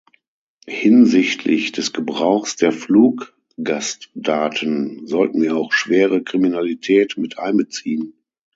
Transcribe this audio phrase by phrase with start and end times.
[0.65, 8.15] Hinsichtlich des Gebrauchs der Fluggastdaten sollten wir auch schwere Kriminalität mit einbeziehen.